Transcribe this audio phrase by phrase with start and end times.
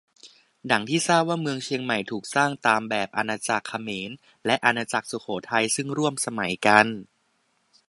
[0.71, 4.11] ดั่งที่ทราบว่าเมืองเชียงใหม่ถูกสร้างตามแบบอาณาจักรเขมร
[4.45, 6.87] และ อาณาจักรสุโขทัยซึ่งร่วมสมัยกัน